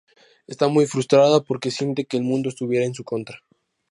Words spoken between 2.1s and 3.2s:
el mundo estuviera en su